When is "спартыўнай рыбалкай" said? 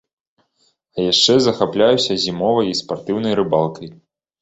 2.83-3.97